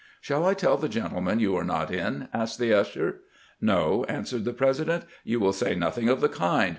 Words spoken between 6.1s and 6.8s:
the kind.